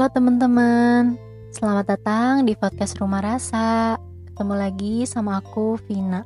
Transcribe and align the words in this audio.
Halo 0.00 0.16
teman-teman, 0.16 1.20
selamat 1.52 1.92
datang 1.92 2.48
di 2.48 2.56
podcast 2.56 2.96
Rumah 2.96 3.20
Rasa. 3.20 4.00
Ketemu 4.32 4.54
lagi 4.56 5.04
sama 5.04 5.44
aku, 5.44 5.76
Vina. 5.76 6.24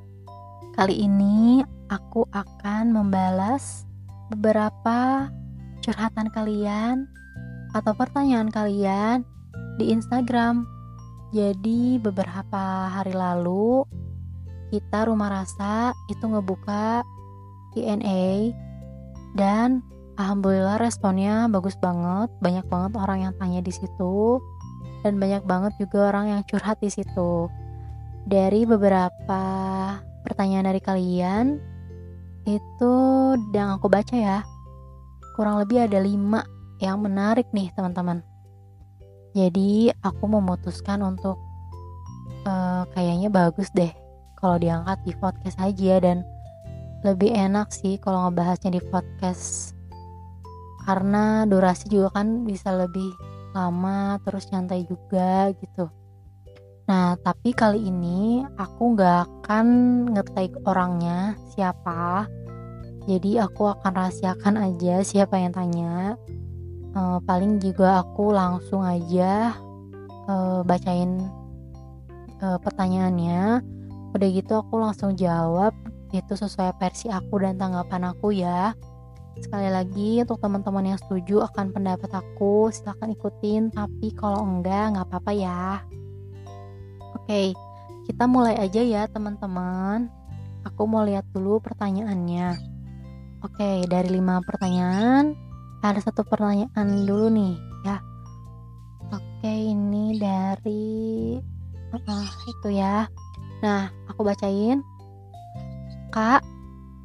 Kali 0.79 1.03
ini 1.03 1.59
aku 1.91 2.23
akan 2.31 2.95
membalas 2.95 3.83
beberapa 4.31 5.27
curhatan 5.83 6.31
kalian 6.31 7.11
atau 7.75 7.99
pertanyaan 7.99 8.47
kalian 8.47 9.27
di 9.83 9.91
Instagram. 9.91 10.71
Jadi 11.35 11.99
beberapa 11.99 12.87
hari 12.95 13.11
lalu 13.11 13.83
kita 14.71 15.11
Rumah 15.11 15.43
Rasa 15.43 15.91
itu 16.15 16.23
ngebuka 16.23 17.03
Q&A 17.75 18.55
dan 19.35 19.83
alhamdulillah 20.19 20.79
responnya 20.79 21.47
bagus 21.51 21.79
banget. 21.79 22.31
Banyak 22.39 22.67
banget 22.71 22.93
orang 22.99 23.19
yang 23.31 23.35
tanya 23.39 23.61
di 23.61 23.73
situ. 23.75 24.39
Dan 25.05 25.21
banyak 25.21 25.45
banget 25.45 25.73
juga 25.77 26.15
orang 26.15 26.33
yang 26.33 26.41
curhat 26.49 26.81
di 26.81 26.89
situ. 26.89 27.51
Dari 28.25 28.65
beberapa 28.65 29.43
pertanyaan 30.25 30.73
dari 30.73 30.81
kalian 30.81 31.61
itu 32.49 32.95
yang 33.53 33.77
aku 33.77 33.89
baca 33.89 34.17
ya 34.17 34.45
kurang 35.37 35.61
lebih 35.61 35.85
ada 35.85 36.01
lima 36.01 36.45
yang 36.81 37.03
menarik 37.03 37.49
nih 37.53 37.69
teman-teman. 37.77 38.25
Jadi 39.35 39.91
aku 40.01 40.25
memutuskan 40.31 41.03
untuk 41.03 41.37
uh, 42.47 42.87
kayaknya 42.95 43.29
bagus 43.29 43.69
deh 43.75 43.91
kalau 44.39 44.57
diangkat 44.57 44.99
di 45.05 45.13
podcast 45.19 45.59
aja. 45.61 46.01
Dan 46.01 46.23
lebih 47.05 47.35
enak 47.35 47.69
sih 47.75 48.01
kalau 48.01 48.31
ngebahasnya 48.31 48.79
di 48.79 48.83
podcast 48.89 49.74
karena 50.85 51.49
durasi 51.49 51.89
juga 51.89 52.13
kan 52.21 52.45
bisa 52.45 52.71
lebih 52.71 53.11
lama 53.57 54.21
terus 54.23 54.49
nyantai 54.53 54.85
juga 54.85 55.51
gitu. 55.57 55.89
Nah 56.85 57.17
tapi 57.17 57.57
kali 57.57 57.89
ini 57.89 58.45
aku 58.61 58.93
nggak 58.93 59.19
akan 59.25 59.67
ngetik 60.13 60.53
orangnya 60.69 61.35
siapa. 61.57 62.29
Jadi 63.05 63.37
aku 63.41 63.69
akan 63.69 63.93
rahasiakan 64.01 64.55
aja 64.61 65.05
siapa 65.05 65.37
yang 65.41 65.53
tanya. 65.53 66.17
Uh, 66.95 67.19
paling 67.27 67.59
juga 67.59 68.07
aku 68.07 68.31
langsung 68.31 68.87
aja 68.87 69.57
uh, 70.29 70.61
bacain 70.63 71.27
uh, 72.45 72.57
pertanyaannya. 72.61 73.61
Udah 74.15 74.29
gitu 74.31 74.53
aku 74.61 74.79
langsung 74.79 75.19
jawab 75.19 75.75
itu 76.15 76.39
sesuai 76.39 76.79
versi 76.79 77.11
aku 77.11 77.43
dan 77.43 77.59
tanggapan 77.59 78.15
aku 78.15 78.31
ya 78.31 78.71
sekali 79.41 79.69
lagi 79.71 80.23
untuk 80.23 80.39
teman-teman 80.39 80.95
yang 80.95 80.99
setuju 81.01 81.43
akan 81.51 81.75
pendapat 81.75 82.11
aku 82.13 82.71
silahkan 82.71 83.11
ikutin. 83.11 83.75
Tapi 83.75 84.15
kalau 84.15 84.43
enggak 84.45 84.95
nggak 84.95 85.07
apa-apa 85.11 85.33
ya. 85.35 85.83
Oke 87.15 87.55
kita 88.05 88.29
mulai 88.29 88.55
aja 88.61 88.85
ya 88.85 89.03
teman-teman. 89.09 90.13
Aku 90.65 90.85
mau 90.85 91.05
lihat 91.05 91.25
dulu 91.33 91.61
pertanyaannya. 91.61 92.57
Oke 93.45 93.85
dari 93.89 94.09
lima 94.13 94.41
pertanyaan 94.45 95.37
ada 95.85 96.01
satu 96.01 96.25
pertanyaan 96.25 97.05
dulu 97.05 97.29
nih 97.33 97.55
ya. 97.85 98.01
Oke 99.13 99.53
ini 99.53 100.17
dari 100.17 101.37
uh, 101.93 102.31
itu 102.49 102.69
ya. 102.73 103.09
Nah 103.61 103.93
aku 104.09 104.25
bacain. 104.25 104.81
Kak, 106.15 106.47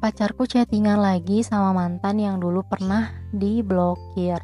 pacarku 0.00 0.48
chattingan 0.48 0.96
lagi 0.96 1.44
sama 1.44 1.76
mantan 1.76 2.16
yang 2.16 2.40
dulu 2.40 2.64
pernah 2.64 3.12
diblokir. 3.36 4.40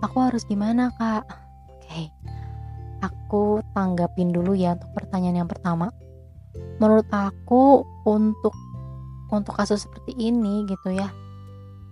Aku 0.00 0.24
harus 0.24 0.48
gimana, 0.48 0.88
Kak? 0.96 1.28
Oke. 1.68 2.08
Aku 3.04 3.60
tanggapin 3.76 4.32
dulu 4.32 4.56
ya 4.56 4.72
untuk 4.72 4.88
pertanyaan 4.96 5.44
yang 5.44 5.50
pertama. 5.52 5.92
Menurut 6.80 7.04
aku 7.12 7.84
untuk 8.08 8.56
untuk 9.28 9.52
kasus 9.52 9.84
seperti 9.84 10.16
ini 10.16 10.64
gitu 10.64 10.96
ya. 10.96 11.12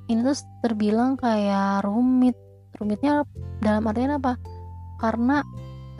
Ini 0.09 0.25
tuh 0.25 0.41
terbilang 0.65 1.21
kayak 1.21 1.85
rumit. 1.85 2.33
Rumitnya 2.81 3.29
dalam 3.61 3.85
artian 3.85 4.17
apa? 4.17 4.41
Karena 4.97 5.45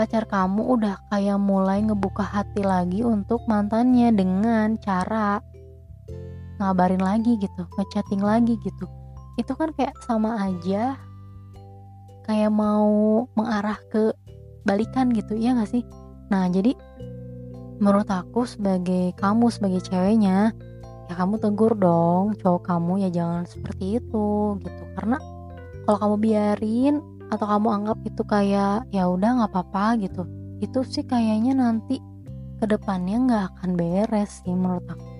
pacar 0.01 0.25
kamu 0.25 0.73
udah 0.73 0.97
kayak 1.13 1.37
mulai 1.37 1.85
ngebuka 1.85 2.25
hati 2.25 2.65
lagi 2.65 3.05
untuk 3.05 3.45
mantannya 3.45 4.09
dengan 4.17 4.81
cara 4.81 5.45
ngabarin 6.61 7.03
lagi 7.03 7.37
gitu 7.39 7.63
ngechatting 7.79 8.23
lagi 8.23 8.55
gitu. 8.63 8.87
Itu 9.41 9.59
kan 9.59 9.75
kayak 9.75 9.95
sama 10.07 10.39
aja 10.39 10.99
kayak 12.25 12.53
mau 12.55 13.27
mengarah 13.37 13.77
ke 13.93 14.15
balikan 14.65 15.13
gitu 15.13 15.37
ya 15.37 15.53
gak 15.59 15.71
sih? 15.71 15.85
Nah 16.33 16.49
jadi 16.49 16.73
menurut 17.83 18.09
aku 18.09 18.47
sebagai 18.47 19.13
kamu 19.19 19.51
sebagai 19.51 19.83
ceweknya 19.85 20.55
ya 21.05 21.15
kamu 21.21 21.37
tegur 21.37 21.77
dong 21.77 22.33
cowok 22.41 22.63
kamu 22.65 23.05
ya 23.05 23.11
jangan 23.13 23.45
seperti 23.45 24.01
itu 24.01 24.57
gitu. 24.63 24.83
Karena 24.97 25.19
kalau 25.85 25.99
kamu 26.01 26.17
biarin 26.23 26.95
atau 27.29 27.47
kamu 27.49 27.69
anggap 27.83 27.99
itu 28.07 28.23
kayak 28.25 28.87
ya 28.95 29.11
udah 29.11 29.43
nggak 29.43 29.51
apa-apa 29.53 29.99
gitu 30.01 30.23
itu 30.63 30.81
sih 30.87 31.05
kayaknya 31.05 31.57
nanti 31.57 31.99
ke 32.63 32.65
depannya 32.65 33.17
nggak 33.27 33.45
akan 33.53 33.71
beres 33.75 34.41
sih 34.45 34.55
menurut 34.55 34.87
aku 34.89 35.14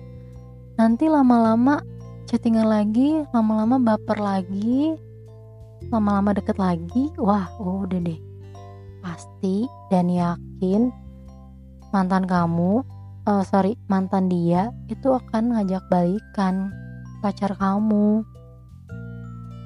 nanti 0.75 1.07
lama-lama 1.07 1.79
chattingan 2.27 2.67
lagi 2.67 3.23
lama-lama 3.31 3.79
baper 3.79 4.19
lagi 4.19 4.99
lama-lama 5.87 6.35
deket 6.35 6.59
lagi 6.59 7.11
wah 7.15 7.47
udah 7.59 7.99
deh. 8.01 8.19
Pasti 8.99 9.69
dan 9.93 10.11
yakin 10.11 10.91
mantan 11.93 12.27
kamu 12.27 12.83
uh, 13.23 13.43
sorry 13.45 13.79
mantan 13.87 14.27
dia 14.27 14.73
itu 14.91 15.15
akan 15.15 15.55
ngajak 15.55 15.83
balikan 15.87 16.73
pacar 17.23 17.55
kamu. 17.55 18.25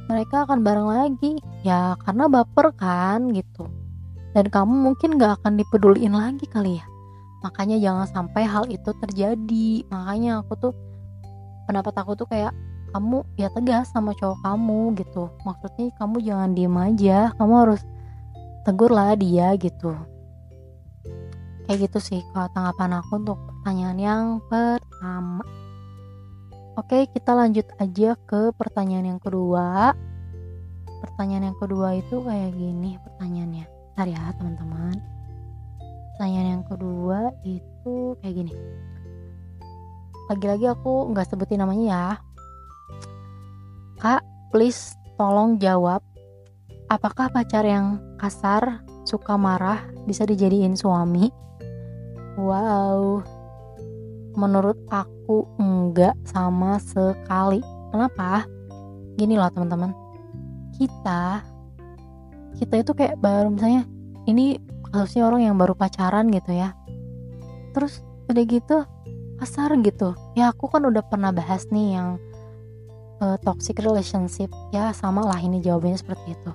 Mereka 0.10 0.50
akan 0.50 0.66
bareng 0.66 0.90
lagi. 0.90 1.38
Ya 1.62 1.94
karena 2.02 2.26
baper 2.26 2.74
kan 2.74 3.30
gitu. 3.34 3.70
Dan 4.34 4.50
kamu 4.50 4.94
mungkin 4.94 5.18
gak 5.18 5.42
akan 5.42 5.58
dipeduliin 5.58 6.14
lagi 6.14 6.46
kali 6.50 6.78
ya. 6.78 6.86
Makanya 7.42 7.78
jangan 7.82 8.08
sampai 8.10 8.44
hal 8.46 8.66
itu 8.70 8.90
terjadi. 9.06 9.86
Makanya 9.90 10.42
aku 10.42 10.54
tuh 10.58 10.74
pendapat 11.70 11.94
aku 12.02 12.18
tuh 12.18 12.26
kayak 12.26 12.50
kamu 12.90 13.22
ya 13.38 13.54
tegas 13.54 13.94
sama 13.94 14.18
cowok 14.18 14.42
kamu 14.42 14.98
gitu. 14.98 15.30
Maksudnya 15.46 15.94
kamu 16.02 16.18
jangan 16.26 16.50
diem 16.58 16.74
aja 16.74 17.30
kamu 17.38 17.54
harus 17.62 17.82
tegur 18.66 18.90
lah 18.90 19.14
dia 19.14 19.54
gitu. 19.62 19.94
Kayak 21.70 21.86
gitu 21.86 22.00
sih 22.02 22.22
kalau 22.34 22.50
tanggapan 22.58 22.98
aku 22.98 23.22
untuk 23.22 23.38
pertanyaan 23.46 24.00
yang 24.02 24.26
pertama. 24.50 25.46
Oke 26.82 27.06
kita 27.14 27.38
lanjut 27.38 27.70
aja 27.78 28.18
ke 28.26 28.50
pertanyaan 28.58 29.14
yang 29.14 29.22
kedua. 29.22 29.94
Pertanyaan 31.06 31.54
yang 31.54 31.58
kedua 31.62 31.94
itu 31.94 32.26
kayak 32.26 32.58
gini 32.58 32.98
pertanyaannya. 33.06 33.66
Ntar 33.94 34.08
ya 34.10 34.34
teman-teman. 34.42 34.98
Pertanyaan 36.18 36.50
yang 36.58 36.66
kedua 36.66 37.30
itu 37.46 38.18
kayak 38.26 38.34
gini 38.34 38.54
lagi-lagi 40.30 40.70
aku 40.70 41.10
nggak 41.10 41.26
sebutin 41.26 41.66
namanya 41.66 41.86
ya. 41.90 42.06
Kak 43.98 44.22
please 44.54 44.94
tolong 45.18 45.58
jawab 45.58 46.06
apakah 46.88 47.34
pacar 47.34 47.66
yang 47.66 47.98
kasar 48.22 48.86
suka 49.10 49.36
marah 49.42 49.90
bisa 50.06 50.30
dijadiin 50.30 50.78
suami? 50.78 51.34
Wow. 52.38 53.26
Menurut 54.38 54.78
aku 54.94 55.50
enggak 55.58 56.14
sama 56.30 56.78
sekali. 56.78 57.66
Kenapa? 57.90 58.46
Gini 59.18 59.34
loh 59.34 59.50
teman-teman. 59.50 59.98
Kita 60.78 61.42
kita 62.62 62.76
itu 62.86 62.92
kayak 62.94 63.18
baru 63.18 63.50
misalnya 63.50 63.88
ini 64.30 64.62
kasusnya 64.94 65.26
orang 65.26 65.42
yang 65.50 65.56
baru 65.58 65.74
pacaran 65.74 66.30
gitu 66.30 66.54
ya. 66.54 66.78
Terus 67.74 68.06
udah 68.30 68.44
gitu 68.46 68.78
kasar 69.40 69.74
gitu. 69.82 70.14
Ya 70.36 70.52
aku 70.52 70.68
kan 70.68 70.84
udah 70.84 71.02
pernah 71.08 71.32
bahas 71.32 71.66
nih 71.72 71.96
yang 71.96 72.20
uh, 73.24 73.40
toxic 73.42 73.80
relationship. 73.80 74.52
Ya 74.76 74.92
sama 74.92 75.24
lah 75.24 75.40
ini 75.40 75.64
jawabannya 75.64 75.98
seperti 75.98 76.36
itu. 76.36 76.52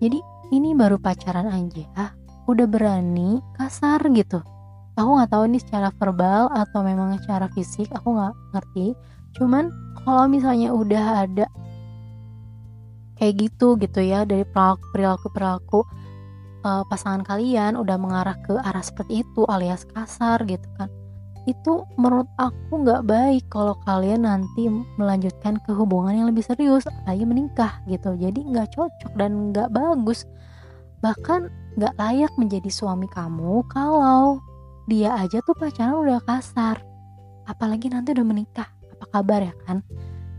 Jadi 0.00 0.18
ini 0.52 0.72
baru 0.72 0.96
pacaran 0.98 1.48
aja 1.48 2.16
udah 2.44 2.66
berani 2.68 3.40
kasar 3.56 4.04
gitu. 4.12 4.40
Aku 4.94 5.10
nggak 5.18 5.30
tahu 5.32 5.44
ini 5.50 5.58
secara 5.58 5.90
verbal 5.96 6.52
atau 6.52 6.80
memang 6.84 7.16
secara 7.18 7.48
fisik 7.52 7.88
aku 7.92 8.14
nggak 8.14 8.34
ngerti. 8.54 8.86
Cuman 9.34 9.72
kalau 10.04 10.28
misalnya 10.30 10.70
udah 10.70 11.26
ada 11.26 11.46
kayak 13.18 13.48
gitu 13.48 13.78
gitu 13.78 14.00
ya 14.04 14.26
dari 14.26 14.44
perilaku 14.44 14.84
perilaku 14.92 15.26
perilaku 15.30 15.80
uh, 16.66 16.82
pasangan 16.90 17.22
kalian 17.22 17.78
udah 17.78 17.96
mengarah 17.96 18.36
ke 18.42 18.58
arah 18.58 18.82
seperti 18.82 19.22
itu 19.22 19.46
alias 19.46 19.86
kasar 19.86 20.42
gitu 20.44 20.66
kan 20.76 20.90
itu 21.44 21.84
menurut 22.00 22.28
aku 22.40 22.80
nggak 22.80 23.04
baik 23.04 23.44
kalau 23.52 23.76
kalian 23.84 24.24
nanti 24.24 24.68
melanjutkan 24.96 25.60
ke 25.60 25.76
hubungan 25.76 26.16
yang 26.16 26.26
lebih 26.32 26.40
serius 26.40 26.88
apalagi 26.88 27.24
menikah 27.28 27.84
gitu. 27.84 28.16
Jadi 28.16 28.48
nggak 28.48 28.72
cocok 28.72 29.12
dan 29.16 29.52
nggak 29.52 29.68
bagus. 29.68 30.24
Bahkan 31.04 31.52
gak 31.76 32.00
layak 32.00 32.32
menjadi 32.40 32.72
suami 32.72 33.04
kamu 33.12 33.60
kalau 33.68 34.40
dia 34.88 35.12
aja 35.12 35.44
tuh 35.44 35.52
pacaran 35.52 36.00
udah 36.00 36.16
kasar. 36.24 36.80
Apalagi 37.44 37.92
nanti 37.92 38.16
udah 38.16 38.24
menikah. 38.24 38.68
Apa 38.96 39.20
kabar 39.20 39.44
ya 39.44 39.54
kan? 39.68 39.84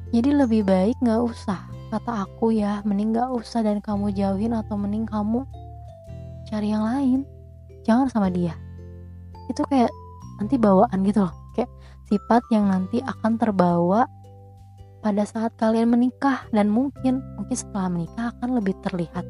Jadi 0.09 0.33
lebih 0.33 0.65
baik 0.65 0.97
gak 1.05 1.21
usah. 1.21 1.69
Kata 1.93 2.25
aku 2.25 2.49
ya 2.49 2.81
mending 2.81 3.13
gak 3.13 3.29
usah 3.29 3.61
dan 3.61 3.77
kamu 3.77 4.09
jauhin 4.17 4.57
atau 4.57 4.73
mending 4.73 5.05
kamu 5.05 5.45
cari 6.49 6.73
yang 6.73 6.81
lain. 6.81 7.19
Jangan 7.85 8.09
sama 8.09 8.33
dia. 8.33 8.57
Itu 9.45 9.61
kayak 9.69 9.93
nanti 10.41 10.55
bawaan 10.59 11.03
gitu 11.05 11.23
loh. 11.25 11.33
Kayak 11.53 11.71
sifat 12.07 12.43
yang 12.51 12.67
nanti 12.69 12.99
akan 13.01 13.39
terbawa 13.39 14.07
pada 15.01 15.23
saat 15.23 15.53
kalian 15.55 15.91
menikah. 15.91 16.47
Dan 16.51 16.71
mungkin 16.71 17.21
mungkin 17.39 17.55
setelah 17.55 17.89
menikah 17.91 18.25
akan 18.37 18.59
lebih 18.59 18.75
terlihat. 18.83 19.25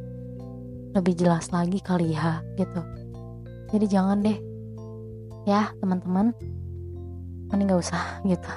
Lebih 0.95 1.13
jelas 1.19 1.51
lagi 1.51 1.79
kali 1.83 2.15
ya 2.15 2.41
gitu. 2.55 2.81
Jadi 3.73 3.85
jangan 3.89 4.23
deh. 4.23 4.37
Ya 5.45 5.69
teman-teman. 5.81 6.33
Mending 7.53 7.69
gak 7.71 7.81
usah 7.85 8.03
gitu. 8.25 8.51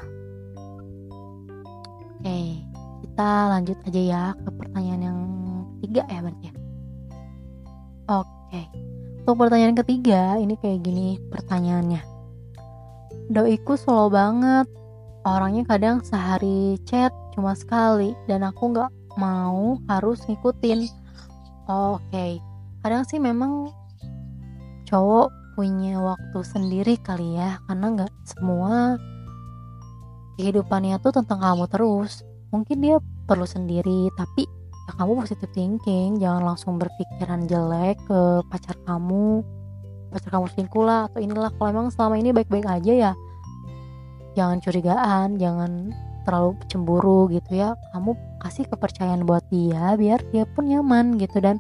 Oke 2.19 2.69
kita 3.19 3.50
lanjut 3.50 3.75
aja 3.83 3.99
ya 3.99 4.23
ke 4.31 4.50
pertanyaan 4.55 5.03
yang 5.03 5.19
ketiga 5.83 6.03
ya 6.06 6.19
berarti 6.23 6.45
ya. 6.47 6.55
Oke. 8.15 8.62
Untuk 9.27 9.37
pertanyaan 9.43 9.75
ketiga 9.75 10.23
ini 10.39 10.55
kayak 10.55 10.87
gini 10.87 11.19
pertanyaannya 11.27 12.18
doiku 13.29 13.77
slow 13.77 14.09
banget. 14.09 14.67
Orangnya 15.27 15.67
kadang 15.69 16.01
sehari 16.01 16.81
chat 16.89 17.13
cuma 17.37 17.53
sekali 17.53 18.17
dan 18.25 18.47
aku 18.47 18.73
nggak 18.73 18.91
mau 19.21 19.77
harus 19.91 20.25
ngikutin. 20.25 20.89
Oke 21.69 22.01
okay. 22.01 22.33
kadang 22.81 23.05
sih 23.05 23.21
memang 23.21 23.69
cowok 24.89 25.29
punya 25.59 26.01
waktu 26.01 26.41
sendiri 26.47 26.95
kali 27.03 27.37
ya 27.37 27.61
karena 27.69 27.93
nggak 27.93 28.13
semua 28.25 28.97
kehidupannya 30.39 30.97
tuh 31.03 31.13
tentang 31.13 31.43
kamu 31.43 31.67
terus. 31.69 32.25
Mungkin 32.55 32.81
dia 32.81 32.97
perlu 33.29 33.45
sendiri 33.45 34.09
tapi 34.17 34.49
ya 34.89 34.93
kamu 34.97 35.21
positive 35.21 35.53
thinking. 35.53 36.17
Jangan 36.17 36.55
langsung 36.55 36.81
berpikiran 36.81 37.45
jelek 37.45 38.01
ke 38.09 38.41
pacar 38.49 38.79
kamu 38.89 39.45
pacar 40.09 40.31
kamu 40.33 40.47
selingkuh 40.53 40.85
lah 40.85 41.07
atau 41.13 41.21
inilah 41.21 41.53
kalau 41.57 41.69
emang 41.71 41.89
selama 41.93 42.17
ini 42.17 42.33
baik-baik 42.33 42.67
aja 42.67 42.93
ya 42.93 43.13
jangan 44.37 44.59
curigaan 44.63 45.37
jangan 45.37 45.93
terlalu 46.29 46.61
cemburu 46.69 47.33
gitu 47.33 47.57
ya. 47.57 47.73
Kamu 47.97 48.13
kasih 48.45 48.69
kepercayaan 48.69 49.25
buat 49.25 49.41
dia 49.49 49.97
biar 49.97 50.21
dia 50.29 50.45
pun 50.45 50.69
nyaman 50.69 51.17
gitu. 51.17 51.41
Dan 51.41 51.57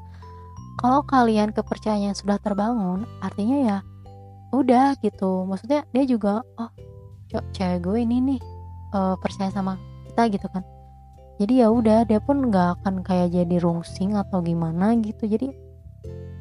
kalau 0.76 1.00
kalian 1.08 1.56
kepercayaan 1.56 2.12
sudah 2.12 2.36
terbangun 2.44 3.08
artinya 3.24 3.56
ya 3.56 3.76
udah 4.52 4.92
gitu. 5.00 5.48
Maksudnya 5.48 5.88
dia 5.96 6.04
juga 6.04 6.44
oh 6.60 6.68
cewek 7.32 7.80
gue 7.80 8.04
ini 8.04 8.20
nih 8.20 8.40
uh, 8.92 9.16
percaya 9.16 9.48
sama 9.48 9.80
kita 10.12 10.28
gitu 10.36 10.46
kan. 10.52 10.60
Jadi 11.40 11.64
ya 11.64 11.72
udah 11.72 12.04
dia 12.04 12.20
pun 12.20 12.52
nggak 12.52 12.82
akan 12.82 13.00
kayak 13.00 13.32
jadi 13.32 13.56
rungsing 13.64 14.20
atau 14.20 14.44
gimana 14.44 14.92
gitu. 15.00 15.24
Jadi 15.24 15.48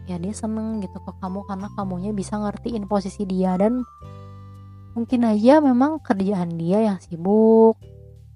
ya 0.07 0.18
dia 0.18 0.31
seneng 0.31 0.80
gitu 0.80 0.98
ke 1.04 1.12
kamu 1.19 1.44
karena 1.45 1.68
kamunya 1.75 2.12
bisa 2.15 2.39
ngertiin 2.39 2.88
posisi 2.88 3.27
dia 3.27 3.59
dan 3.59 3.83
mungkin 4.95 5.27
aja 5.27 5.59
memang 5.62 6.01
kerjaan 6.01 6.56
dia 6.56 6.81
yang 6.88 6.98
sibuk 6.98 7.77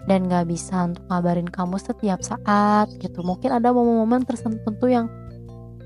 dan 0.06 0.30
gak 0.30 0.46
bisa 0.50 0.86
untuk 0.90 1.02
ngabarin 1.08 1.48
kamu 1.48 1.78
setiap 1.78 2.20
saat 2.22 2.90
gitu. 2.98 3.22
Mungkin 3.22 3.50
ada 3.54 3.70
momen-momen 3.70 4.26
tertentu 4.26 4.86
yang 4.90 5.06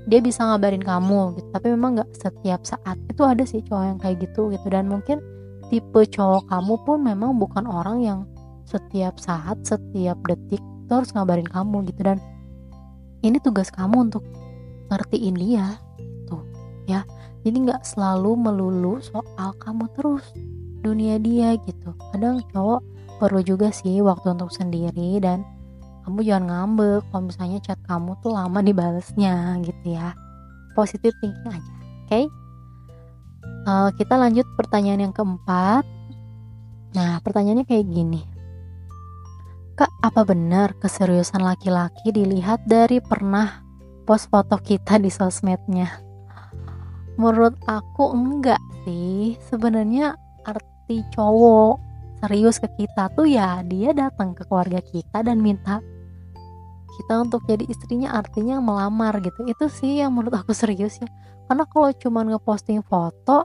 dia 0.07 0.23
bisa 0.23 0.43
ngabarin 0.47 0.81
kamu 0.81 1.37
gitu 1.39 1.49
tapi 1.55 1.73
memang 1.73 2.03
gak 2.03 2.11
setiap 2.13 2.61
saat. 2.67 2.97
Itu 3.09 3.25
ada 3.25 3.41
sih 3.47 3.63
cowok 3.65 3.85
yang 3.87 3.99
kayak 4.01 4.17
gitu 4.27 4.51
gitu 4.51 4.67
dan 4.69 4.85
mungkin 4.91 5.23
tipe 5.71 6.01
cowok 6.13 6.47
kamu 6.47 6.73
pun 6.83 6.97
memang 7.03 7.35
bukan 7.39 7.65
orang 7.67 7.97
yang 8.03 8.19
setiap 8.67 9.15
saat 9.19 9.63
setiap 9.63 10.19
detik 10.27 10.59
itu 10.59 10.91
harus 10.91 11.11
ngabarin 11.15 11.47
kamu 11.47 11.87
gitu 11.91 12.03
dan 12.03 12.19
ini 13.23 13.39
tugas 13.43 13.71
kamu 13.71 14.11
untuk 14.11 14.23
ngertiin 14.87 15.35
dia. 15.35 15.79
Tuh 16.27 16.43
ya. 16.89 17.03
Jadi 17.45 17.69
nggak 17.69 17.83
selalu 17.87 18.35
melulu 18.35 18.99
soal 18.99 19.55
kamu 19.61 19.87
terus 19.95 20.25
dunia 20.83 21.19
dia 21.19 21.55
gitu. 21.63 21.95
Kadang 22.11 22.43
cowok 22.51 22.81
perlu 23.17 23.41
juga 23.41 23.71
sih 23.73 24.03
waktu 24.03 24.35
untuk 24.35 24.51
sendiri 24.51 25.17
dan 25.23 25.47
kamu 26.07 26.23
jangan 26.23 26.45
ngambek 26.47 27.03
kalau 27.11 27.23
misalnya 27.27 27.59
chat 27.59 27.79
kamu 27.87 28.15
tuh 28.23 28.31
lama 28.35 28.59
dibalesnya 28.63 29.59
gitu 29.63 29.95
ya. 29.95 30.15
Positif 30.75 31.11
thinking 31.19 31.51
aja 31.51 31.59
oke? 31.59 32.07
Okay? 32.07 32.25
uh, 33.67 33.89
kita 33.93 34.15
lanjut 34.15 34.47
pertanyaan 34.55 35.11
yang 35.11 35.13
keempat. 35.13 35.83
Nah 36.95 37.19
pertanyaannya 37.21 37.67
kayak 37.67 37.85
gini. 37.91 38.23
Kak, 39.77 39.93
apa 40.01 40.25
benar 40.25 40.73
keseriusan 40.81 41.45
laki-laki 41.45 42.09
dilihat 42.09 42.65
dari 42.65 42.97
pernah 42.97 43.61
post 44.07 44.31
foto 44.31 44.55
kita 44.55 44.95
di 45.03 45.11
sosmednya? 45.11 45.99
Menurut 47.19 47.59
aku 47.67 48.15
enggak 48.15 48.63
sih. 48.87 49.35
Sebenarnya 49.51 50.15
arti 50.47 51.03
cowok 51.11 51.83
serius 52.23 52.63
ke 52.63 52.71
kita 52.79 53.11
tuh 53.11 53.27
ya 53.27 53.59
dia 53.67 53.91
datang 53.91 54.31
ke 54.31 54.47
keluarga 54.47 54.79
kita 54.79 55.21
dan 55.21 55.43
minta 55.43 55.83
kita 56.97 57.13
untuk 57.21 57.45
jadi 57.45 57.67
istrinya 57.67 58.15
artinya 58.15 58.63
melamar 58.63 59.19
gitu. 59.19 59.43
Itu 59.43 59.67
sih 59.67 59.99
yang 59.99 60.15
menurut 60.15 60.39
aku 60.39 60.55
serius 60.55 61.03
ya. 61.03 61.11
Karena 61.51 61.67
kalau 61.67 61.91
cuma 61.99 62.23
ngeposting 62.23 62.79
foto 62.87 63.43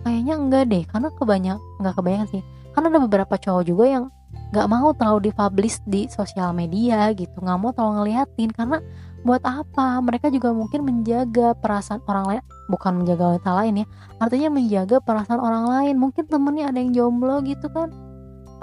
kayaknya 0.00 0.34
enggak 0.40 0.64
deh 0.72 0.82
karena 0.88 1.08
kebanyak 1.12 1.58
enggak 1.76 1.94
kebanyakan 2.00 2.28
sih. 2.32 2.42
Karena 2.72 2.86
ada 2.88 3.00
beberapa 3.04 3.34
cowok 3.36 3.62
juga 3.68 3.84
yang 3.84 4.04
nggak 4.50 4.66
mau 4.66 4.90
terlalu 4.94 5.30
dipublish 5.30 5.78
di 5.86 6.10
sosial 6.10 6.50
media 6.50 7.14
gitu 7.14 7.34
nggak 7.38 7.58
mau 7.58 7.70
terlalu 7.70 8.02
ngeliatin 8.02 8.50
karena 8.50 8.82
buat 9.20 9.42
apa? 9.44 10.00
Mereka 10.00 10.32
juga 10.32 10.52
mungkin 10.56 10.84
menjaga 10.84 11.52
perasaan 11.58 12.00
orang 12.08 12.24
lain. 12.26 12.42
Bukan 12.72 12.92
menjaga 13.02 13.36
wanita 13.36 13.50
lain 13.52 13.74
ya. 13.84 13.86
Artinya 14.22 14.48
menjaga 14.48 14.96
perasaan 15.04 15.40
orang 15.40 15.64
lain. 15.68 15.94
Mungkin 16.00 16.24
temennya 16.28 16.72
ada 16.72 16.78
yang 16.80 16.92
jomblo 16.96 17.44
gitu 17.44 17.68
kan? 17.68 17.92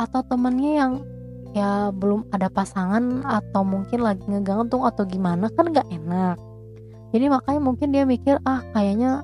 Atau 0.02 0.26
temennya 0.26 0.72
yang 0.86 0.92
ya 1.56 1.90
belum 1.90 2.30
ada 2.30 2.52
pasangan 2.54 3.26
atau 3.26 3.66
mungkin 3.66 4.06
lagi 4.06 4.22
ngegantung 4.30 4.86
atau 4.86 5.08
gimana 5.08 5.50
kan 5.54 5.74
nggak 5.74 5.88
enak. 5.90 6.38
Jadi 7.16 7.26
makanya 7.32 7.62
mungkin 7.64 7.88
dia 7.96 8.04
mikir 8.04 8.38
ah 8.44 8.62
kayaknya 8.76 9.24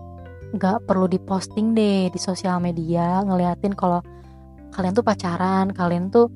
nggak 0.54 0.86
perlu 0.86 1.10
diposting 1.10 1.74
deh 1.74 2.10
di 2.10 2.20
sosial 2.22 2.62
media 2.62 3.22
ngeliatin 3.26 3.74
kalau 3.74 4.02
kalian 4.74 4.94
tuh 4.94 5.06
pacaran 5.06 5.70
kalian 5.74 6.10
tuh 6.10 6.30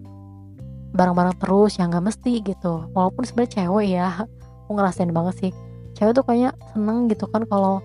bareng-bareng 0.94 1.38
terus 1.38 1.78
yang 1.78 1.94
gak 1.94 2.10
mesti 2.10 2.42
gitu. 2.42 2.90
Walaupun 2.96 3.24
sebenarnya 3.28 3.54
cewek 3.64 3.88
ya 3.94 4.10
aku 4.68 4.76
ngerasain 4.76 5.08
banget 5.16 5.36
sih. 5.40 5.52
Cewek 5.96 6.12
tuh 6.12 6.28
kayaknya 6.28 6.52
seneng 6.76 7.08
gitu 7.08 7.24
kan 7.32 7.48
kalau 7.48 7.80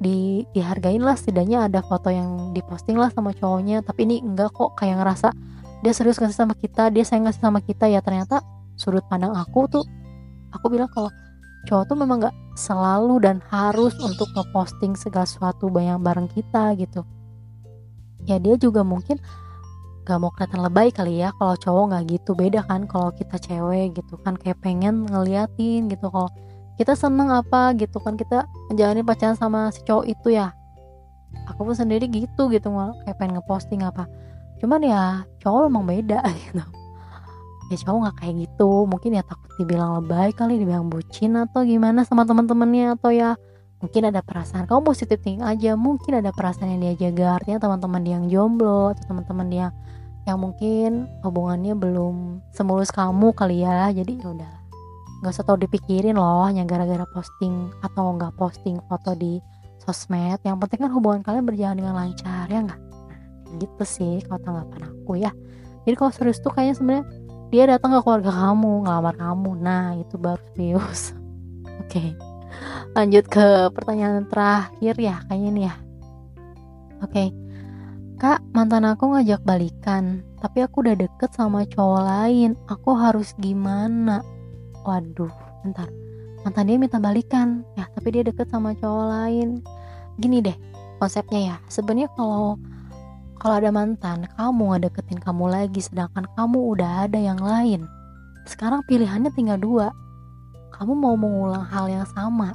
di 0.00 0.48
dihargain 0.56 1.04
lah 1.04 1.20
setidaknya 1.20 1.68
ada 1.68 1.84
foto 1.84 2.08
yang 2.08 2.56
diposting 2.56 2.96
lah 2.96 3.12
sama 3.12 3.36
cowoknya. 3.36 3.84
Tapi 3.84 4.08
ini 4.08 4.24
enggak 4.24 4.56
kok 4.56 4.72
kayak 4.80 5.04
ngerasa 5.04 5.36
dia 5.84 5.92
serius 5.92 6.16
ngasih 6.16 6.48
sama 6.48 6.56
kita 6.56 6.88
dia 6.88 7.04
sayang 7.04 7.28
ngasih 7.28 7.44
sama 7.44 7.60
kita? 7.60 7.92
Ya 7.92 8.00
ternyata 8.00 8.40
sudut 8.80 9.04
pandang 9.12 9.36
aku 9.36 9.68
tuh 9.68 9.84
aku 10.56 10.72
bilang 10.72 10.88
kalau 10.88 11.12
cowok 11.68 11.84
tuh 11.92 11.96
memang 12.00 12.24
gak 12.24 12.36
selalu 12.56 13.20
dan 13.20 13.44
harus 13.52 13.92
untuk 14.00 14.32
ngeposting 14.32 14.96
segala 14.96 15.28
sesuatu 15.28 15.68
bayang 15.68 16.00
bareng 16.00 16.32
kita 16.32 16.72
gitu. 16.80 17.04
Ya 18.24 18.40
dia 18.40 18.56
juga 18.56 18.80
mungkin 18.80 19.20
gak 20.08 20.18
mau 20.24 20.32
kelihatan 20.32 20.64
lebay 20.64 20.88
kali 20.88 21.20
ya 21.20 21.28
kalau 21.36 21.52
cowok 21.60 21.84
nggak 21.92 22.04
gitu. 22.16 22.32
Beda 22.32 22.64
kan 22.64 22.88
kalau 22.88 23.12
kita 23.12 23.36
cewek 23.36 23.92
gitu 23.92 24.16
kan 24.24 24.40
kayak 24.40 24.56
pengen 24.64 25.04
ngeliatin 25.04 25.92
gitu 25.92 26.08
kalau 26.08 26.32
kita 26.80 26.96
seneng 26.96 27.28
apa 27.28 27.76
gitu 27.76 28.00
kan 28.00 28.16
kita 28.16 28.48
menjalani 28.72 29.04
pacaran 29.04 29.36
sama 29.36 29.68
si 29.68 29.84
cowok 29.84 30.08
itu 30.08 30.32
ya. 30.32 30.56
Aku 31.52 31.68
pun 31.68 31.76
sendiri 31.76 32.08
gitu 32.08 32.48
gitu 32.48 32.72
kayak 33.04 33.16
pengen 33.20 33.36
ngeposting 33.36 33.84
apa. 33.84 34.08
Cuman 34.64 34.80
ya 34.80 35.28
cowok 35.44 35.68
memang 35.68 35.84
beda 35.84 36.24
gitu. 36.48 36.64
Ya 37.68 37.76
cowok 37.84 37.98
nggak 38.08 38.16
kayak 38.24 38.34
gitu 38.48 38.88
mungkin 38.88 39.12
ya 39.12 39.22
takut 39.22 39.52
dibilang 39.60 40.00
lebay 40.00 40.32
kali 40.32 40.56
dibilang 40.56 40.88
bucin 40.88 41.36
atau 41.36 41.68
gimana 41.68 42.00
sama 42.08 42.24
teman-temannya 42.24 42.96
atau 42.96 43.12
ya 43.12 43.36
mungkin 43.78 44.10
ada 44.10 44.20
perasaan 44.26 44.66
kamu 44.66 44.90
positif 44.90 45.22
thinking 45.22 45.46
aja 45.46 45.78
mungkin 45.78 46.18
ada 46.18 46.34
perasaan 46.34 46.74
yang 46.74 46.82
dia 46.82 46.94
jaga 47.08 47.38
artinya 47.38 47.62
teman-teman 47.62 48.02
yang 48.02 48.22
jomblo 48.26 48.90
atau 48.90 49.04
teman-teman 49.06 49.46
dia 49.46 49.66
yang 50.28 50.44
mungkin 50.44 51.08
hubungannya 51.24 51.72
belum 51.72 52.44
semulus 52.52 52.92
kamu 52.92 53.32
kali 53.32 53.64
ya. 53.64 53.88
Jadi 53.88 54.20
ya 54.20 54.28
udah 54.28 54.52
nggak 55.18 55.32
usah 55.32 55.44
tau 55.48 55.56
dipikirin 55.58 56.14
loh 56.14 56.46
hanya 56.46 56.62
gara-gara 56.68 57.02
posting 57.10 57.72
atau 57.80 58.14
nggak 58.14 58.36
posting 58.36 58.76
foto 58.86 59.16
di 59.16 59.40
sosmed. 59.80 60.36
Yang 60.44 60.56
penting 60.60 60.80
kan 60.84 60.90
hubungan 60.92 61.20
kalian 61.24 61.48
berjalan 61.48 61.76
dengan 61.80 61.94
lancar 61.96 62.44
ya 62.52 62.60
nggak? 62.60 62.80
Gitu 63.56 63.84
sih 63.88 64.14
kalau 64.28 64.40
tanggapan 64.44 64.82
aku 64.92 65.12
ya. 65.16 65.32
Jadi 65.88 65.94
kalau 65.96 66.12
serius 66.12 66.38
tuh 66.44 66.52
kayaknya 66.52 66.76
sebenarnya 66.76 67.04
dia 67.48 67.64
datang 67.64 67.96
ke 67.96 68.00
keluarga 68.04 68.28
kamu 68.28 68.72
ngelamar 68.84 69.14
kamu. 69.16 69.50
Nah 69.56 69.96
itu 69.96 70.14
baru 70.20 70.42
serius. 70.52 71.16
Oke 71.80 72.04
okay. 72.04 72.08
lanjut 72.92 73.24
ke 73.32 73.72
pertanyaan 73.72 74.28
terakhir 74.28 74.94
ya 75.00 75.24
kayaknya 75.24 75.50
nih 75.56 75.64
ya. 75.72 75.74
Oke 77.00 77.12
okay. 77.16 77.47
Kak 78.18 78.42
mantan 78.50 78.82
aku 78.82 79.14
ngajak 79.14 79.38
balikan 79.46 80.26
tapi 80.38 80.62
aku 80.62 80.86
udah 80.86 80.94
deket 80.94 81.30
sama 81.34 81.66
cowok 81.66 82.02
lain. 82.06 82.54
Aku 82.70 82.94
harus 82.94 83.34
gimana? 83.42 84.22
Waduh 84.86 85.30
bentar. 85.66 85.90
Mantan 86.46 86.70
dia 86.70 86.78
minta 86.78 86.98
balikan. 87.02 87.66
Ya 87.74 87.90
tapi 87.90 88.14
dia 88.14 88.22
deket 88.22 88.46
sama 88.50 88.74
cowok 88.78 89.06
lain. 89.06 89.62
Gini 90.22 90.38
deh 90.38 90.54
konsepnya 91.02 91.40
ya. 91.54 91.56
Sebenarnya 91.66 92.10
kalau 92.14 92.58
kalau 93.38 93.54
ada 93.58 93.70
mantan 93.70 94.26
kamu 94.34 94.78
ngedeketin 94.78 95.22
kamu 95.22 95.44
lagi 95.50 95.78
sedangkan 95.82 96.26
kamu 96.38 96.58
udah 96.74 97.10
ada 97.10 97.18
yang 97.18 97.38
lain. 97.38 97.86
Sekarang 98.46 98.86
pilihannya 98.86 99.34
tinggal 99.34 99.58
dua. 99.58 99.90
Kamu 100.70 100.94
mau 100.94 101.18
mengulang 101.18 101.66
hal 101.66 101.90
yang 101.90 102.06
sama 102.14 102.54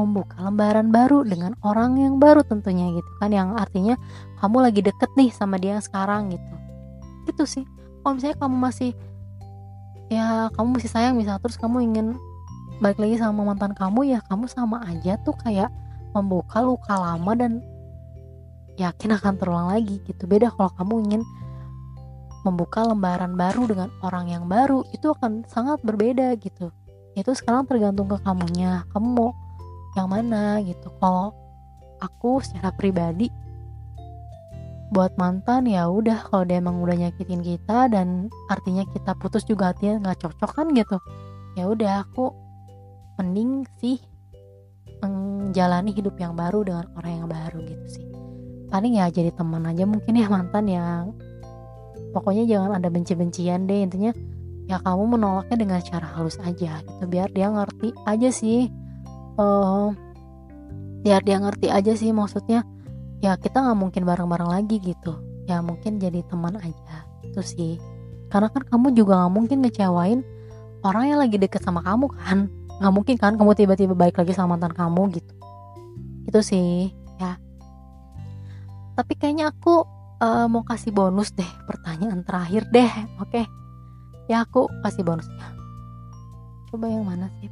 membuka 0.00 0.40
lembaran 0.40 0.88
baru 0.88 1.22
dengan 1.22 1.52
orang 1.60 2.00
yang 2.00 2.16
baru 2.16 2.40
tentunya 2.40 2.88
gitu 2.96 3.10
kan 3.20 3.30
yang 3.30 3.54
artinya 3.60 4.00
kamu 4.40 4.56
lagi 4.64 4.80
deket 4.80 5.10
nih 5.20 5.28
sama 5.28 5.60
dia 5.60 5.76
yang 5.76 5.84
sekarang 5.84 6.32
gitu. 6.32 6.54
Gitu 7.28 7.44
sih. 7.44 7.64
Kalau 8.00 8.16
misalnya 8.16 8.38
kamu 8.40 8.56
masih 8.56 8.90
ya 10.10 10.48
kamu 10.56 10.80
masih 10.80 10.90
sayang 10.90 11.14
misal 11.14 11.36
terus 11.38 11.60
kamu 11.60 11.86
ingin 11.86 12.06
balik 12.80 12.98
lagi 12.98 13.20
sama 13.20 13.44
mantan 13.44 13.76
kamu 13.76 14.16
ya 14.16 14.24
kamu 14.26 14.48
sama 14.48 14.80
aja 14.88 15.20
tuh 15.20 15.36
kayak 15.36 15.68
membuka 16.16 16.64
luka 16.64 16.96
lama 16.96 17.32
dan 17.36 17.60
yakin 18.80 19.14
akan 19.20 19.36
terulang 19.36 19.68
lagi 19.68 20.00
gitu. 20.08 20.24
Beda 20.24 20.48
kalau 20.48 20.72
kamu 20.74 20.94
ingin 21.06 21.22
membuka 22.40 22.80
lembaran 22.80 23.36
baru 23.36 23.68
dengan 23.68 23.88
orang 24.00 24.32
yang 24.32 24.44
baru 24.48 24.80
itu 24.96 25.12
akan 25.12 25.44
sangat 25.44 25.84
berbeda 25.84 26.32
gitu. 26.40 26.72
Itu 27.12 27.36
sekarang 27.36 27.68
tergantung 27.68 28.08
ke 28.08 28.16
kamunya. 28.24 28.88
Kamu 28.96 29.06
mau 29.12 29.30
yang 29.96 30.08
mana 30.10 30.62
gitu. 30.62 30.90
Kalau 30.98 31.34
aku 32.00 32.40
secara 32.42 32.72
pribadi 32.74 33.28
buat 34.90 35.14
mantan 35.14 35.70
ya 35.70 35.86
udah 35.86 36.26
kalau 36.26 36.42
dia 36.42 36.58
emang 36.58 36.82
udah 36.82 36.98
nyakitin 36.98 37.46
kita 37.46 37.86
dan 37.94 38.26
artinya 38.50 38.82
kita 38.90 39.14
putus 39.22 39.46
juga 39.46 39.70
artinya 39.70 40.10
nggak 40.10 40.18
cocok 40.26 40.50
kan 40.50 40.66
gitu. 40.74 40.98
Ya 41.54 41.70
udah 41.70 42.06
aku 42.06 42.34
mending 43.18 43.66
sih 43.78 44.02
menjalani 45.00 45.94
hidup 45.94 46.18
yang 46.18 46.34
baru 46.34 46.66
dengan 46.66 46.86
orang 46.98 47.12
yang 47.24 47.28
baru 47.30 47.58
gitu 47.64 47.86
sih. 47.86 48.06
Paling 48.70 48.98
ya 48.98 49.10
jadi 49.10 49.30
teman 49.34 49.66
aja 49.66 49.86
mungkin 49.86 50.14
ya 50.14 50.26
mantan 50.26 50.66
yang 50.66 51.14
pokoknya 52.10 52.46
jangan 52.46 52.82
ada 52.82 52.88
benci-bencian 52.90 53.70
deh 53.70 53.86
intinya 53.86 54.10
ya 54.66 54.78
kamu 54.82 55.18
menolaknya 55.18 55.56
dengan 55.58 55.80
cara 55.82 56.06
halus 56.14 56.38
aja 56.42 56.78
gitu 56.82 57.04
biar 57.10 57.30
dia 57.34 57.50
ngerti 57.50 57.90
aja 58.06 58.30
sih 58.30 58.70
uh, 59.40 59.88
biar 61.00 61.24
dia 61.24 61.40
ngerti 61.40 61.72
aja 61.72 61.96
sih 61.96 62.12
maksudnya 62.12 62.68
ya 63.24 63.40
kita 63.40 63.64
nggak 63.64 63.78
mungkin 63.80 64.02
bareng-bareng 64.04 64.50
lagi 64.52 64.76
gitu. 64.84 65.16
Ya 65.48 65.64
mungkin 65.64 65.96
jadi 65.96 66.20
teman 66.28 66.60
aja 66.60 67.08
itu 67.24 67.40
sih. 67.40 67.72
Karena 68.28 68.52
kan 68.52 68.62
kamu 68.68 68.92
juga 68.92 69.24
nggak 69.24 69.32
mungkin 69.32 69.58
ngecewain 69.64 70.20
orang 70.84 71.04
yang 71.08 71.18
lagi 71.18 71.40
deket 71.40 71.64
sama 71.64 71.80
kamu 71.80 72.12
kan. 72.12 72.52
Nggak 72.78 72.92
mungkin 72.92 73.16
kan 73.16 73.32
kamu 73.40 73.52
tiba-tiba 73.56 73.96
baik 73.96 74.20
lagi 74.20 74.36
sama 74.36 74.54
mantan 74.56 74.76
kamu 74.76 75.08
gitu. 75.16 75.32
Itu 76.28 76.40
sih 76.44 76.92
ya. 77.16 77.40
Tapi 78.94 79.12
kayaknya 79.16 79.56
aku 79.56 79.88
uh, 80.20 80.46
mau 80.52 80.62
kasih 80.62 80.92
bonus 80.92 81.32
deh 81.32 81.48
pertanyaan 81.64 82.20
terakhir 82.22 82.68
deh 82.68 82.92
oke? 83.16 83.32
Okay? 83.32 83.44
ya 84.30 84.46
aku 84.46 84.70
kasih 84.86 85.02
bonusnya. 85.02 85.50
Coba 86.70 86.86
yang 86.86 87.02
mana 87.02 87.26
sih 87.42 87.50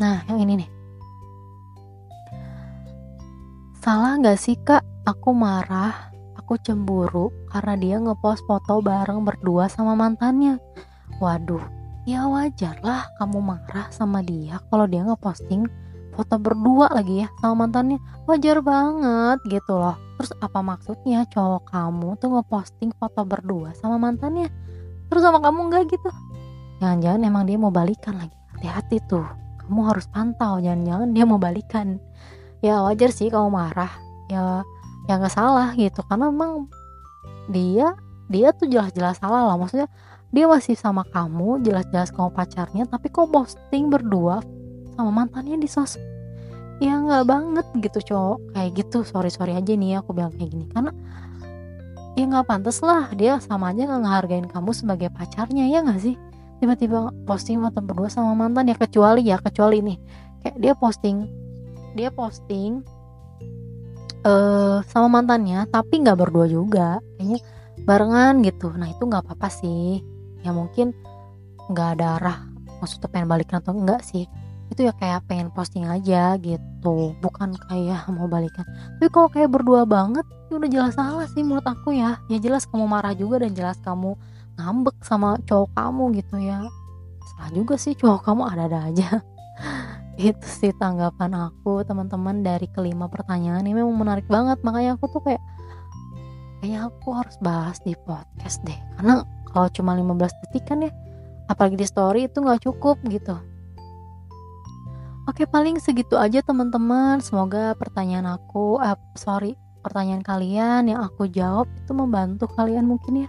nah 0.00 0.24
yang 0.26 0.40
ini 0.40 0.64
nih. 0.64 0.70
Salah 3.80 4.16
gak 4.20 4.40
sih 4.40 4.56
kak? 4.60 4.80
Aku 5.04 5.32
marah 5.32 6.10
aku 6.50 6.58
cemburu 6.66 7.30
karena 7.46 7.78
dia 7.78 7.96
ngepost 8.02 8.42
foto 8.42 8.82
bareng 8.82 9.22
berdua 9.22 9.70
sama 9.70 9.94
mantannya. 9.94 10.58
Waduh 11.22 11.62
ya 12.08 12.26
wajar 12.26 12.74
lah 12.82 13.06
kamu 13.22 13.38
marah 13.38 13.86
sama 13.94 14.18
dia 14.18 14.58
kalau 14.66 14.90
dia 14.90 15.06
ngeposting 15.06 15.70
foto 16.10 16.42
berdua 16.42 16.90
lagi 16.90 17.22
ya 17.22 17.30
sama 17.38 17.62
mantannya. 17.62 18.02
Wajar 18.26 18.58
banget 18.66 19.38
gitu 19.46 19.78
loh. 19.78 19.94
Terus 20.18 20.34
apa 20.42 20.58
maksudnya 20.58 21.22
cowok 21.30 21.70
kamu 21.70 22.18
tuh 22.18 22.34
ngeposting 22.34 22.90
foto 22.98 23.22
berdua 23.22 23.70
sama 23.78 24.02
mantannya? 24.02 24.50
Terus 25.06 25.22
sama 25.22 25.38
kamu 25.38 25.70
enggak 25.70 25.86
gitu? 25.86 26.10
Jangan-jangan 26.82 27.20
emang 27.30 27.46
dia 27.46 27.62
mau 27.62 27.70
balikan 27.70 28.18
lagi. 28.18 28.34
Hati-hati 28.58 28.98
tuh 29.06 29.22
Kamu 29.70 29.86
harus 29.86 30.10
pantau 30.10 30.58
Jangan-jangan 30.58 31.14
dia 31.14 31.22
mau 31.22 31.38
balikan. 31.38 32.02
Ya 32.58 32.82
wajar 32.82 33.14
sih 33.14 33.30
kamu 33.30 33.54
marah. 33.54 33.94
Ya 34.26 34.66
ya 35.06 35.18
nggak 35.18 35.30
salah 35.30 35.74
gitu 35.78 36.02
Karena 36.06 36.30
emang 36.30 36.66
dia 37.50 37.94
dia 38.26 38.50
tuh 38.50 38.66
jelas-jelas 38.66 39.22
salah 39.22 39.46
lah. 39.46 39.54
Maksudnya 39.54 39.86
dia 40.34 40.50
masih 40.50 40.74
sama 40.74 41.06
kamu 41.06 41.62
Jelas-jelas 41.62 42.14
kamu 42.14 42.30
pacarnya 42.30 42.86
Tapi 42.86 43.10
kok 43.10 43.30
posting 43.30 43.90
berdua 43.90 44.42
sama 44.98 45.22
mantannya 45.22 45.54
di 45.54 45.70
sosmed? 45.70 46.02
Ya 46.82 46.98
nggak 46.98 47.24
banget 47.30 47.66
gitu 47.78 48.10
cowok. 48.10 48.58
Kayak 48.58 48.70
gitu 48.74 48.98
sorry 49.06 49.30
sorry 49.30 49.54
aja 49.54 49.70
nih 49.70 50.02
aku 50.02 50.10
bilang 50.10 50.34
kayak 50.34 50.50
gini. 50.50 50.66
Karena 50.74 50.90
ya 52.18 52.26
nggak 52.26 52.46
pantas 52.50 52.82
lah 52.82 53.06
dia 53.14 53.38
sama 53.38 53.70
aja 53.70 53.86
nggak 53.86 54.02
ngehargain 54.02 54.46
kamu 54.50 54.74
sebagai 54.74 55.08
pacarnya 55.14 55.70
ya 55.70 55.80
nggak 55.86 56.00
sih 56.02 56.16
tiba-tiba 56.60 57.10
posting 57.24 57.64
foto 57.64 57.80
berdua 57.80 58.12
sama 58.12 58.36
mantan 58.36 58.68
ya 58.68 58.76
kecuali 58.76 59.24
ya 59.24 59.40
kecuali 59.40 59.80
nih. 59.80 59.98
Kayak 60.44 60.56
dia 60.60 60.72
posting 60.76 61.16
dia 61.96 62.08
posting 62.14 62.84
uh, 64.22 64.78
sama 64.86 65.20
mantannya 65.20 65.64
tapi 65.72 66.04
nggak 66.04 66.20
berdua 66.20 66.46
juga. 66.46 67.00
Kayaknya 67.16 67.40
barengan 67.88 68.34
gitu. 68.44 68.68
Nah 68.76 68.92
itu 68.92 69.02
nggak 69.08 69.24
apa-apa 69.24 69.48
sih. 69.48 70.04
Ya 70.44 70.52
mungkin 70.52 70.92
nggak 71.72 71.88
ada 71.98 72.06
arah 72.20 72.38
maksudnya 72.80 73.08
pengen 73.12 73.28
balikan 73.28 73.64
atau 73.64 73.72
enggak 73.76 74.04
sih. 74.04 74.28
Itu 74.70 74.86
ya 74.86 74.94
kayak 74.94 75.26
pengen 75.26 75.48
posting 75.50 75.88
aja 75.88 76.36
gitu. 76.38 77.16
Bukan 77.18 77.56
kayak 77.68 78.06
mau 78.12 78.28
balikan. 78.28 78.64
Tapi 79.00 79.08
kalau 79.08 79.28
kayak 79.32 79.50
berdua 79.50 79.88
banget 79.88 80.24
ya 80.50 80.58
udah 80.58 80.70
jelas 80.70 80.92
salah 80.94 81.26
sih 81.30 81.40
menurut 81.40 81.64
aku 81.64 81.96
ya. 81.96 82.20
Ya 82.28 82.38
jelas 82.38 82.68
kamu 82.68 82.84
marah 82.84 83.16
juga 83.16 83.42
dan 83.42 83.56
jelas 83.56 83.80
kamu 83.80 84.14
ngambek 84.58 84.96
sama 85.04 85.38
cowok 85.46 85.70
kamu 85.76 86.04
gitu 86.18 86.36
ya. 86.40 86.64
Salah 87.34 87.50
juga 87.54 87.74
sih 87.78 87.94
cowok 87.94 88.20
kamu 88.26 88.42
ada-ada 88.46 88.78
aja. 88.90 89.08
Itu 90.20 90.46
sih 90.46 90.72
tanggapan 90.76 91.32
aku 91.36 91.86
teman-teman 91.86 92.44
dari 92.44 92.68
kelima 92.72 93.08
pertanyaan 93.08 93.64
ini 93.64 93.78
memang 93.78 93.96
menarik 93.96 94.26
banget. 94.26 94.60
Makanya 94.66 94.96
aku 94.98 95.06
tuh 95.12 95.22
kayak 95.24 95.42
kayak 96.60 96.92
aku 96.92 97.08
harus 97.16 97.36
bahas 97.40 97.80
di 97.84 97.96
podcast 98.04 98.60
deh. 98.66 98.76
Karena 98.98 99.24
kalau 99.50 99.68
cuma 99.72 99.96
15 99.96 100.40
detik 100.46 100.64
kan 100.68 100.84
ya 100.84 100.92
apalagi 101.50 101.74
di 101.74 101.86
story 101.88 102.30
itu 102.30 102.38
nggak 102.38 102.62
cukup 102.62 103.00
gitu. 103.10 103.34
Oke 105.26 105.46
paling 105.46 105.78
segitu 105.78 106.18
aja 106.18 106.42
teman-teman. 106.42 107.18
Semoga 107.22 107.74
pertanyaan 107.78 108.38
aku 108.38 108.78
eh, 108.82 108.98
Sorry 109.14 109.54
pertanyaan 109.80 110.20
kalian 110.20 110.92
yang 110.92 111.00
aku 111.00 111.26
jawab 111.28 111.66
itu 111.72 111.92
membantu 111.96 112.46
kalian 112.52 112.84
mungkin 112.84 113.24
ya 113.26 113.28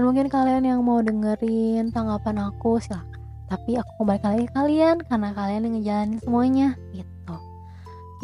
Dan 0.00 0.08
mungkin 0.08 0.32
kalian 0.32 0.64
yang 0.64 0.80
mau 0.80 1.04
dengerin 1.04 1.92
tanggapan 1.92 2.48
aku 2.48 2.80
silahkan 2.80 3.20
Tapi 3.52 3.76
aku 3.76 4.00
kembali 4.00 4.24
lagi 4.24 4.44
ke 4.48 4.52
kalian 4.56 4.96
Karena 5.04 5.28
kalian 5.36 5.68
yang 5.68 5.74
ngejalanin 5.76 6.18
semuanya 6.24 6.68
Gitu 6.96 7.36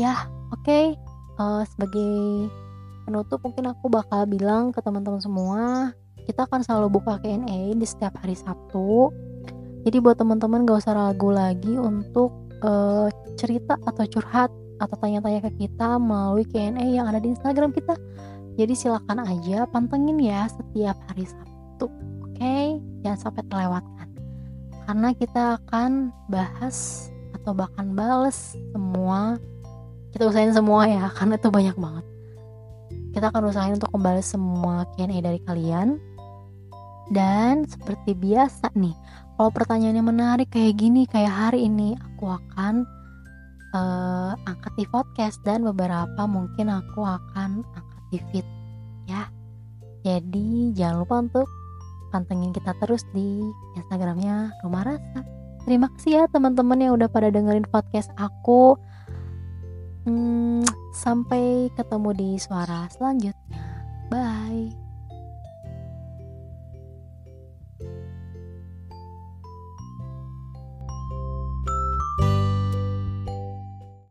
Ya 0.00 0.25
oke 0.56 0.64
okay. 0.64 0.97
uh, 1.37 1.61
eh, 1.61 1.62
Sebagai 1.68 2.16
penutup 3.04 3.45
mungkin 3.45 3.76
aku 3.76 3.92
bakal 3.92 4.25
bilang 4.25 4.73
ke 4.73 4.80
teman-teman 4.80 5.21
semua 5.21 5.92
Kita 6.25 6.49
akan 6.49 6.64
selalu 6.64 6.97
buka 6.97 7.21
Q&A 7.21 7.76
di 7.76 7.85
setiap 7.85 8.16
hari 8.25 8.33
Sabtu 8.33 9.12
jadi 9.87 10.02
buat 10.02 10.18
teman-teman 10.18 10.66
gak 10.66 10.83
usah 10.83 10.99
ragu 10.99 11.30
lagi 11.30 11.78
untuk 11.78 12.35
uh, 12.66 13.06
cerita 13.38 13.78
atau 13.87 14.02
curhat 14.02 14.50
atau 14.83 14.97
tanya-tanya 14.99 15.47
ke 15.47 15.62
kita 15.62 16.02
melalui 16.02 16.42
Q&A 16.42 16.75
yang 16.83 17.06
ada 17.06 17.23
di 17.23 17.30
Instagram 17.30 17.71
kita. 17.71 17.95
Jadi 18.59 18.75
silakan 18.75 19.23
aja 19.23 19.62
pantengin 19.71 20.18
ya 20.18 20.50
setiap 20.50 20.99
hari 21.06 21.30
Sabtu. 21.30 21.46
Oke, 21.85 22.40
okay? 22.40 22.80
jangan 23.04 23.21
sampai 23.28 23.42
terlewatkan. 23.52 24.09
Karena 24.88 25.09
kita 25.12 25.42
akan 25.61 26.09
bahas 26.33 27.09
atau 27.37 27.52
bahkan 27.52 27.92
bales 27.92 28.56
semua 28.73 29.37
kita 30.16 30.33
usahain 30.33 30.56
semua 30.56 30.88
ya 30.88 31.11
karena 31.21 31.37
itu 31.37 31.52
banyak 31.52 31.76
banget. 31.76 32.04
Kita 33.12 33.28
akan 33.28 33.42
usahain 33.52 33.76
untuk 33.76 33.92
kembali 33.92 34.25
semua 34.25 34.88
Q&A 34.97 35.21
dari 35.21 35.40
kalian. 35.45 36.00
Dan 37.12 37.68
seperti 37.68 38.18
biasa 38.18 38.75
nih, 38.75 38.97
kalau 39.37 39.52
pertanyaannya 39.52 40.04
menarik 40.04 40.49
kayak 40.50 40.75
gini 40.80 41.06
kayak 41.06 41.30
hari 41.30 41.68
ini 41.68 41.95
aku 42.00 42.33
akan 42.33 42.83
uh, 43.76 44.33
angkat 44.49 44.73
di 44.80 44.85
podcast 44.88 45.38
dan 45.45 45.62
beberapa 45.62 46.25
mungkin 46.25 46.73
aku 46.73 47.04
akan 47.04 47.62
angkat 47.62 48.04
di 48.11 48.18
feed 48.33 48.47
ya 49.06 49.28
jadi 50.06 50.49
jangan 50.75 50.97
lupa 51.02 51.14
untuk 51.23 51.47
pantengin 52.11 52.55
kita 52.55 52.73
terus 52.83 53.03
di 53.13 53.43
instagramnya 53.79 54.55
rumah 54.63 54.87
rasa. 54.87 55.21
Terima 55.67 55.91
kasih 55.99 56.23
ya 56.23 56.25
teman-teman 56.31 56.79
yang 56.79 56.93
udah 56.95 57.11
pada 57.11 57.29
dengerin 57.29 57.67
podcast 57.67 58.11
aku. 58.15 58.79
Hmm, 60.07 60.63
sampai 60.95 61.67
ketemu 61.75 62.11
di 62.15 62.31
suara 62.39 62.87
selanjutnya. 62.95 63.63
Bye 64.07 64.86